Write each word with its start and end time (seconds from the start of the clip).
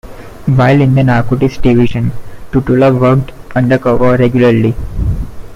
While 0.47 0.81
in 0.81 0.95
the 0.95 1.03
Narcotics 1.03 1.57
Division, 1.59 2.11
Tutuola 2.51 2.89
worked 2.99 3.31
undercover 3.55 4.17
regularly. 4.17 4.73